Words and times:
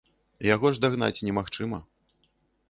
Яго 0.53 0.71
ж 0.77 0.81
дагнаць 0.85 1.23
немагчыма. 1.27 1.79